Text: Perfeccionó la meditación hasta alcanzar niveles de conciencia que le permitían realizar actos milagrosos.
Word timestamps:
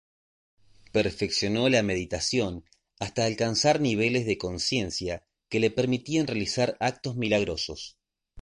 Perfeccionó 0.93 1.69
la 1.69 1.83
meditación 1.83 2.65
hasta 2.99 3.23
alcanzar 3.25 3.79
niveles 3.79 4.25
de 4.25 4.39
conciencia 4.39 5.27
que 5.47 5.59
le 5.59 5.69
permitían 5.69 6.25
realizar 6.25 6.75
actos 6.79 7.15
milagrosos. 7.17 7.99